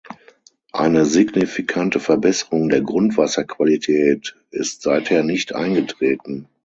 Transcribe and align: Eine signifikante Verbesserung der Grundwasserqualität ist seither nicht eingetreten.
Eine 0.71 1.05
signifikante 1.05 1.99
Verbesserung 1.99 2.69
der 2.69 2.81
Grundwasserqualität 2.81 4.35
ist 4.49 4.81
seither 4.81 5.21
nicht 5.21 5.53
eingetreten. 5.53 6.47